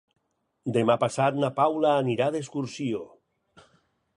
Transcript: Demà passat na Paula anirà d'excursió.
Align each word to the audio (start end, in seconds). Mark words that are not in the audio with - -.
Demà 0.77 0.95
passat 1.03 1.37
na 1.43 1.51
Paula 1.59 1.91
anirà 1.99 2.31
d'excursió. 2.37 3.03